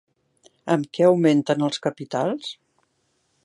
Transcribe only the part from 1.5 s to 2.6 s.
els capitals?